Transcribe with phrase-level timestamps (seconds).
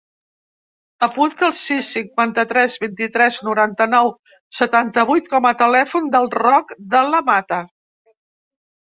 [1.07, 4.11] Apunta el sis, cinquanta-tres, vint-i-tres, noranta-nou,
[4.63, 7.65] setanta-vuit com a telèfon del Roc De La Mata.